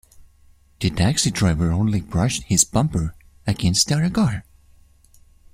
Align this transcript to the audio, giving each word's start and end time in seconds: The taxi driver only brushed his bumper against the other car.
The 0.79 0.89
taxi 0.89 1.29
driver 1.29 1.71
only 1.71 2.01
brushed 2.01 2.41
his 2.45 2.63
bumper 2.65 3.13
against 3.45 3.85
the 3.85 3.97
other 3.97 4.09
car. 4.09 4.43